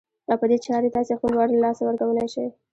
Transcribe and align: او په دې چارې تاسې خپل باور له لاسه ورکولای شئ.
او 0.31 0.35
په 0.41 0.45
دې 0.51 0.57
چارې 0.65 0.93
تاسې 0.95 1.11
خپل 1.17 1.31
باور 1.35 1.49
له 1.53 1.59
لاسه 1.65 1.81
ورکولای 1.85 2.27
شئ. 2.33 2.47